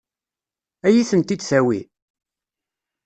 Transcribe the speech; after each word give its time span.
Ad 0.87 0.93
iyi-tent-id-tawi? 0.93 1.79